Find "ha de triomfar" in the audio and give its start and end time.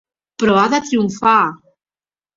0.61-1.37